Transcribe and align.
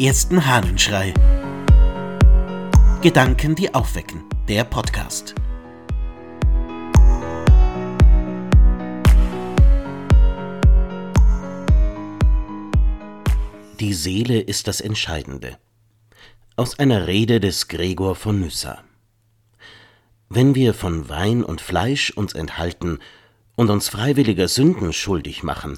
ersten 0.00 0.46
Hahnenschrei. 0.46 1.12
Gedanken, 3.02 3.54
die 3.54 3.74
aufwecken. 3.74 4.24
Der 4.48 4.64
Podcast. 4.64 5.34
Die 13.78 13.92
Seele 13.92 14.40
ist 14.40 14.68
das 14.68 14.80
Entscheidende. 14.80 15.58
Aus 16.56 16.78
einer 16.78 17.06
Rede 17.06 17.38
des 17.38 17.68
Gregor 17.68 18.14
von 18.14 18.40
Nyssa. 18.40 18.82
Wenn 20.30 20.54
wir 20.54 20.72
von 20.72 21.10
Wein 21.10 21.44
und 21.44 21.60
Fleisch 21.60 22.10
uns 22.12 22.32
enthalten 22.32 23.00
und 23.54 23.68
uns 23.68 23.90
freiwilliger 23.90 24.48
Sünden 24.48 24.94
schuldig 24.94 25.42
machen, 25.42 25.76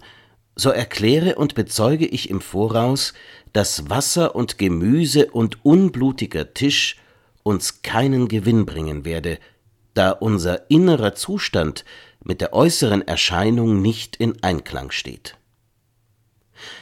so 0.54 0.70
erkläre 0.70 1.36
und 1.36 1.54
bezeuge 1.54 2.06
ich 2.06 2.28
im 2.30 2.40
Voraus, 2.40 3.14
dass 3.52 3.88
Wasser 3.88 4.34
und 4.34 4.58
Gemüse 4.58 5.30
und 5.30 5.64
unblutiger 5.64 6.54
Tisch 6.54 6.96
uns 7.42 7.82
keinen 7.82 8.28
Gewinn 8.28 8.66
bringen 8.66 9.04
werde, 9.04 9.38
da 9.94 10.10
unser 10.10 10.70
innerer 10.70 11.14
Zustand 11.14 11.84
mit 12.24 12.40
der 12.40 12.52
äußeren 12.52 13.06
Erscheinung 13.06 13.82
nicht 13.82 14.16
in 14.16 14.42
Einklang 14.42 14.90
steht. 14.90 15.36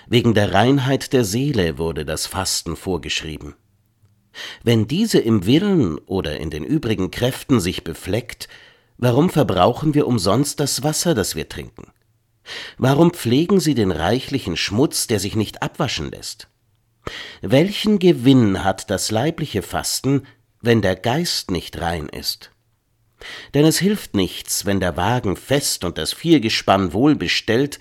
Wegen 0.07 0.35
der 0.35 0.53
Reinheit 0.53 1.13
der 1.13 1.25
Seele 1.25 1.79
wurde 1.79 2.05
das 2.05 2.27
Fasten 2.27 2.77
vorgeschrieben. 2.77 3.55
Wenn 4.63 4.87
diese 4.87 5.19
im 5.19 5.47
Willen 5.47 5.99
oder 5.99 6.39
in 6.39 6.51
den 6.51 6.65
übrigen 6.65 7.11
Kräften 7.11 7.61
sich 7.61 7.83
befleckt, 7.83 8.49
warum 8.99 9.31
verbrauchen 9.31 9.95
wir 9.95 10.07
umsonst 10.07 10.61
das 10.61 10.83
Wasser, 10.83 11.15
das 11.15 11.35
wir 11.35 11.49
trinken? 11.49 11.91
Warum 12.79 13.13
pflegen 13.13 13.61
sie 13.61 13.75
den 13.75 13.91
reichlichen 13.91 14.57
Schmutz, 14.57 15.07
der 15.07 15.21
sich 15.21 15.37
nicht 15.37 15.63
abwaschen 15.63 16.11
lässt? 16.11 16.49
Welchen 17.41 17.99
Gewinn 17.99 18.65
hat 18.65 18.91
das 18.91 19.11
leibliche 19.11 19.63
Fasten, 19.63 20.27
wenn 20.61 20.83
der 20.83 20.97
Geist 20.97 21.51
nicht 21.51 21.81
rein 21.81 22.09
ist? 22.09 22.51
Denn 23.55 23.65
es 23.65 23.79
hilft 23.79 24.15
nichts, 24.15 24.67
wenn 24.67 24.81
der 24.81 24.97
Wagen 24.97 25.37
fest 25.37 25.85
und 25.85 25.99
das 25.99 26.13
Viergespann 26.13 26.93
wohl 26.93 27.17
bestellt, 27.17 27.79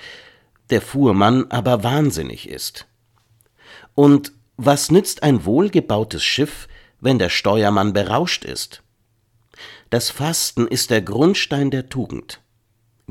der 0.70 0.81
Fuhrmann 0.81 1.50
aber 1.50 1.83
wahnsinnig 1.83 2.50
ist. 2.50 2.88
Und 3.95 4.33
was 4.58 4.92
nützt 4.92 5.23
ein 5.23 5.45
wohlgebautes 5.45 6.23
Schiff, 6.23 6.67
wenn 7.00 7.20
der 7.20 7.30
Steuermann 7.30 7.94
berauscht 7.94 8.44
ist? 8.44 8.83
Das 9.89 10.09
Fasten 10.09 10.67
ist 10.67 10.89
der 10.89 11.02
Grundstein 11.02 11.72
der 11.72 11.89
Tugend. 11.89 12.42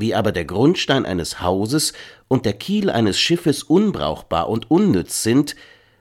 Wie 0.01 0.15
aber 0.15 0.31
der 0.31 0.45
Grundstein 0.45 1.05
eines 1.05 1.41
Hauses 1.41 1.93
und 2.29 2.47
der 2.47 2.53
Kiel 2.53 2.89
eines 2.89 3.19
Schiffes 3.19 3.65
unbrauchbar 3.65 4.49
und 4.49 4.71
unnütz 4.71 5.25
sind, 5.25 5.57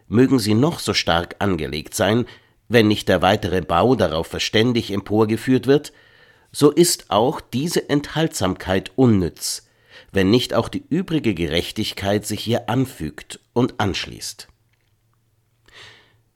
mögen 0.08 0.38
sie 0.38 0.54
noch 0.54 0.78
so 0.78 0.94
stark 0.94 1.36
angelegt 1.39 1.95
sein, 1.95 2.28
wenn 2.70 2.88
nicht 2.88 3.09
der 3.09 3.23
weitere 3.23 3.62
Bau 3.62 3.95
darauf 3.95 4.28
verständig 4.28 4.92
emporgeführt 4.92 5.66
wird, 5.66 5.94
so 6.52 6.70
ist 6.70 7.09
auch 7.09 7.42
diese 7.42 7.89
Enthaltsamkeit 7.89 8.92
unnütz, 8.95 9.67
wenn 10.11 10.30
nicht 10.30 10.54
auch 10.54 10.70
die 10.70 10.84
übrige 10.88 11.34
Gerechtigkeit 11.34 12.23
sich 12.23 12.48
ihr 12.48 12.70
anfügt 12.70 13.39
und 13.54 13.80
anschließt. 13.80 14.48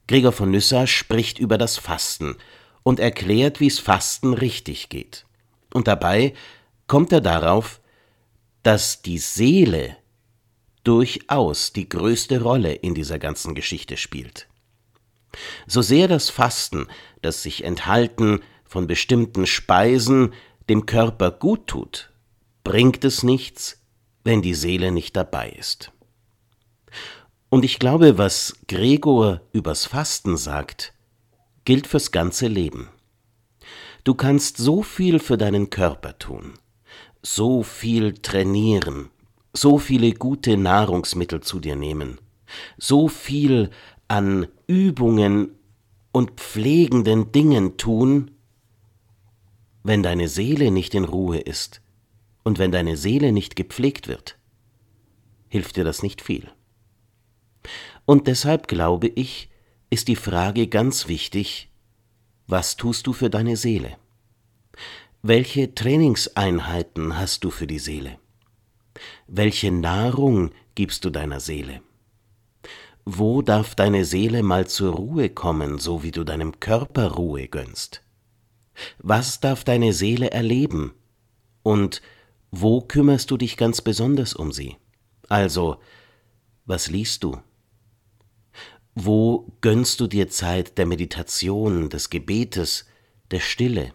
Gregor 0.08 0.32
von 0.32 0.50
Nyssa 0.50 0.88
spricht 0.88 1.38
über 1.38 1.60
das 1.60 1.78
Fasten 1.78 2.38
und 2.82 3.00
erklärt, 3.00 3.60
wie's 3.60 3.78
Fasten 3.78 4.34
richtig 4.34 4.90
geht. 4.90 5.28
Und 5.72 5.88
dabei 5.88 6.34
kommt 6.92 7.14
er 7.14 7.22
darauf, 7.22 7.80
dass 8.64 9.02
die 9.02 9.18
Seele 9.18 9.96
durchaus 10.84 11.72
die 11.72 11.88
größte 11.88 12.42
Rolle 12.42 12.74
in 12.74 12.94
dieser 12.94 13.18
ganzen 13.18 13.56
Geschichte 13.56 13.96
spielt. 13.96 14.50
So 15.68 15.82
sehr 15.82 16.10
das 16.10 16.30
Fasten, 16.30 16.88
das 17.22 17.44
sich 17.44 17.64
Enthalten 17.64 18.42
von 18.66 18.88
bestimmten 18.88 19.48
Speisen 19.48 20.34
dem 20.68 20.86
Körper 20.86 21.32
gut 21.32 21.68
tut, 21.68 22.12
bringt 22.66 23.06
es 23.06 23.24
nichts, 23.24 23.82
wenn 24.26 24.42
die 24.42 24.54
Seele 24.54 24.92
nicht 24.92 25.16
dabei 25.16 25.50
ist. 25.50 25.94
Und 27.48 27.64
ich 27.64 27.80
glaube, 27.80 28.18
was 28.18 28.58
Gregor 28.68 29.40
übers 29.54 29.86
Fasten 29.86 30.36
sagt, 30.36 30.94
gilt 31.64 31.88
fürs 31.88 32.12
ganze 32.12 32.48
Leben. 32.48 32.90
Du 34.04 34.14
kannst 34.14 34.58
so 34.58 34.84
viel 34.84 35.20
für 35.20 35.38
deinen 35.38 35.70
Körper 35.70 36.20
tun, 36.20 36.56
so 37.22 37.64
viel 37.64 38.14
trainieren, 38.14 39.10
so 39.54 39.78
viele 39.78 40.14
gute 40.14 40.58
Nahrungsmittel 40.58 41.42
zu 41.42 41.60
dir 41.60 41.76
nehmen, 41.76 42.20
so 42.78 43.08
viel 43.08 43.70
an 44.08 44.48
Übungen 44.68 45.56
und 46.12 46.32
pflegenden 46.32 47.32
Dingen 47.32 47.78
tun, 47.78 48.32
wenn 49.84 50.04
deine 50.04 50.28
Seele 50.28 50.72
nicht 50.72 50.94
in 50.94 51.06
Ruhe 51.06 51.40
ist 51.40 51.82
und 52.44 52.60
wenn 52.60 52.72
deine 52.72 52.98
Seele 52.98 53.32
nicht 53.32 53.56
gepflegt 53.56 54.08
wird, 54.08 54.38
hilft 55.48 55.76
dir 55.78 55.84
das 55.84 56.04
nicht 56.04 56.22
viel. 56.22 56.50
Und 58.06 58.28
deshalb 58.28 58.68
glaube 58.68 59.08
ich, 59.08 59.50
ist 59.90 60.08
die 60.08 60.16
Frage 60.16 60.68
ganz 60.68 61.08
wichtig, 61.08 61.70
was 62.48 62.76
tust 62.76 63.08
du 63.08 63.14
für 63.14 63.30
deine 63.30 63.58
Seele? 63.58 63.98
Welche 65.24 65.76
Trainingseinheiten 65.76 67.16
hast 67.16 67.44
du 67.44 67.52
für 67.52 67.68
die 67.68 67.78
Seele? 67.78 68.18
Welche 69.28 69.72
Nahrung 69.72 70.50
gibst 70.74 71.06
du 71.06 71.12
deiner 71.12 71.40
Seele? 71.40 71.82
Wo 73.06 73.44
darf 73.44 73.76
deine 73.76 74.04
Seele 74.04 74.42
mal 74.42 74.66
zur 74.66 74.96
Ruhe 74.96 75.30
kommen, 75.30 75.78
so 75.78 76.02
wie 76.02 76.10
du 76.10 76.24
deinem 76.24 76.60
Körper 76.60 77.12
Ruhe 77.12 77.48
gönnst? 77.48 78.02
Was 78.98 79.40
darf 79.40 79.64
deine 79.64 79.94
Seele 79.94 80.32
erleben? 80.32 80.96
Und 81.62 82.02
wo 82.50 82.82
kümmerst 82.82 83.30
du 83.30 83.38
dich 83.38 83.58
ganz 83.58 83.82
besonders 83.82 84.34
um 84.34 84.52
sie? 84.52 84.78
Also, 85.30 85.78
was 86.66 86.90
liest 86.90 87.24
du? 87.24 87.38
Wo 88.96 89.56
gönnst 89.62 90.00
du 90.00 90.08
dir 90.08 90.30
Zeit 90.30 90.80
der 90.80 90.88
Meditation, 90.88 91.90
des 91.92 92.10
Gebetes, 92.10 92.88
der 93.30 93.40
Stille? 93.40 93.94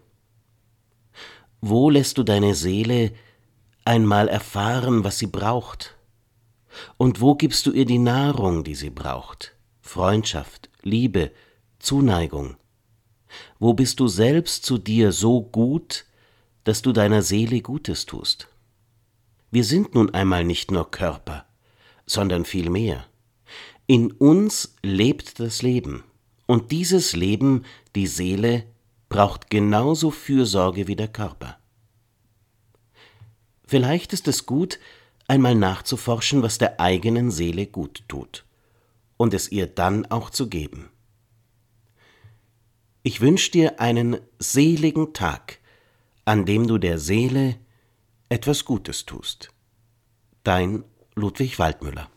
Wo 1.68 1.90
lässt 1.90 2.16
du 2.16 2.22
deine 2.22 2.54
Seele 2.54 3.12
einmal 3.84 4.28
erfahren, 4.28 5.02
was 5.02 5.18
sie 5.18 5.26
braucht? 5.26 5.96
Und 6.96 7.20
wo 7.20 7.34
gibst 7.34 7.66
du 7.66 7.72
ihr 7.72 7.86
die 7.86 7.98
Nahrung, 7.98 8.62
die 8.62 8.76
sie 8.76 8.90
braucht? 8.90 9.56
Freundschaft, 9.80 10.70
Liebe, 10.82 11.32
Zuneigung. 11.80 12.54
Wo 13.58 13.74
bist 13.74 13.98
du 13.98 14.06
selbst 14.06 14.64
zu 14.64 14.78
dir 14.78 15.10
so 15.10 15.42
gut, 15.42 16.04
dass 16.62 16.82
du 16.82 16.92
deiner 16.92 17.22
Seele 17.22 17.60
Gutes 17.62 18.06
tust? 18.06 18.46
Wir 19.50 19.64
sind 19.64 19.96
nun 19.96 20.14
einmal 20.14 20.44
nicht 20.44 20.70
nur 20.70 20.88
Körper, 20.92 21.46
sondern 22.06 22.44
viel 22.44 22.70
mehr. 22.70 23.06
In 23.88 24.12
uns 24.12 24.76
lebt 24.84 25.40
das 25.40 25.62
Leben, 25.62 26.04
und 26.46 26.70
dieses 26.70 27.16
Leben, 27.16 27.64
die 27.96 28.06
Seele, 28.06 28.62
braucht 29.08 29.50
genauso 29.50 30.10
Fürsorge 30.10 30.86
wie 30.86 30.96
der 30.96 31.08
Körper. 31.08 31.58
Vielleicht 33.66 34.12
ist 34.12 34.28
es 34.28 34.46
gut, 34.46 34.78
einmal 35.28 35.54
nachzuforschen, 35.54 36.42
was 36.42 36.58
der 36.58 36.80
eigenen 36.80 37.30
Seele 37.30 37.66
gut 37.66 38.04
tut, 38.08 38.44
und 39.16 39.34
es 39.34 39.50
ihr 39.50 39.66
dann 39.66 40.06
auch 40.06 40.30
zu 40.30 40.48
geben. 40.48 40.90
Ich 43.02 43.20
wünsche 43.20 43.50
dir 43.52 43.80
einen 43.80 44.18
seligen 44.38 45.12
Tag, 45.12 45.58
an 46.24 46.44
dem 46.44 46.66
du 46.66 46.78
der 46.78 46.98
Seele 46.98 47.56
etwas 48.28 48.64
Gutes 48.64 49.06
tust. 49.06 49.50
Dein 50.42 50.84
Ludwig 51.14 51.58
Waldmüller 51.58 52.10